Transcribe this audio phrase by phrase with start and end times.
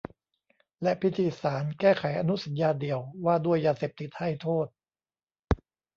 [0.83, 4.67] และพิธีสารแก้ไขอนุสัญญาเดี่ยวว่าด้วยยาเสพติดให้โทษ